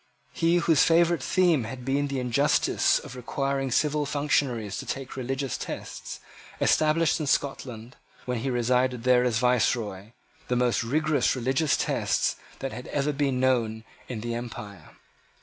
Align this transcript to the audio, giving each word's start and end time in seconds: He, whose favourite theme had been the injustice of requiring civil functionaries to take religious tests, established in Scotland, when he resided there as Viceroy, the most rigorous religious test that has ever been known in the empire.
He, 0.33 0.55
whose 0.55 0.81
favourite 0.83 1.21
theme 1.21 1.65
had 1.65 1.85
been 1.85 2.07
the 2.07 2.19
injustice 2.19 2.97
of 2.97 3.15
requiring 3.15 3.69
civil 3.69 4.07
functionaries 4.07 4.79
to 4.79 4.85
take 4.87 5.15
religious 5.15 5.59
tests, 5.59 6.19
established 6.59 7.19
in 7.19 7.27
Scotland, 7.27 7.97
when 8.25 8.39
he 8.39 8.49
resided 8.49 9.03
there 9.03 9.23
as 9.23 9.37
Viceroy, 9.37 10.13
the 10.47 10.55
most 10.55 10.83
rigorous 10.83 11.35
religious 11.35 11.77
test 11.77 12.37
that 12.61 12.71
has 12.73 12.87
ever 12.87 13.13
been 13.13 13.39
known 13.39 13.83
in 14.07 14.21
the 14.21 14.33
empire. 14.33 14.89